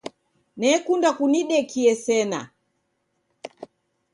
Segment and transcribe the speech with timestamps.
[0.59, 2.41] Nekunda kunidekie sena.